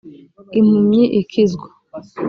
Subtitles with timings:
[0.59, 1.67] impumyi ikizwa.